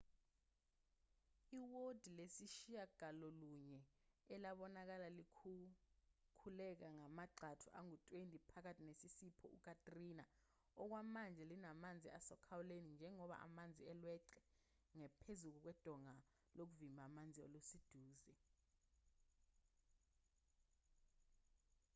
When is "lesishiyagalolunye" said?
2.17-3.79